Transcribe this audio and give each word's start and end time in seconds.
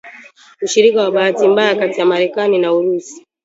ushiriki 0.65 0.97
wa 0.97 1.11
bahati 1.11 1.47
mbaya 1.47 1.75
kati 1.75 1.99
ya 1.99 2.05
Marekani 2.05 2.57
na 2.59 2.73
Urusi 2.73 3.25